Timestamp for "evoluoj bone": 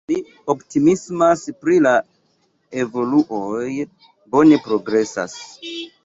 2.83-4.59